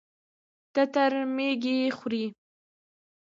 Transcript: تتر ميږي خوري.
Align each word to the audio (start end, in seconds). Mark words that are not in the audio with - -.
تتر 0.73 1.13
ميږي 1.35 1.77
خوري. 1.97 2.25